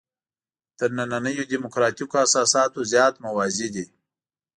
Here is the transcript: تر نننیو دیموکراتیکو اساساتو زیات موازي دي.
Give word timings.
تر 0.77 0.89
نننیو 0.97 1.49
دیموکراتیکو 1.51 2.15
اساساتو 2.25 2.79
زیات 2.91 3.15
موازي 3.25 3.67
دي. 3.75 3.85